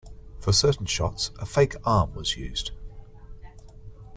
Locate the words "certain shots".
0.51-1.29